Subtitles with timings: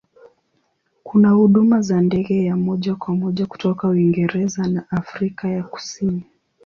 [1.03, 6.23] Kuna huduma za ndege ya moja kwa moja kutoka Uingereza na Afrika ya Kusini.